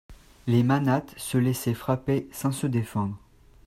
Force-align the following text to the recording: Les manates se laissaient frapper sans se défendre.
Les 0.47 0.63
manates 0.63 1.13
se 1.15 1.37
laissaient 1.37 1.75
frapper 1.75 2.27
sans 2.31 2.51
se 2.51 2.65
défendre. 2.65 3.17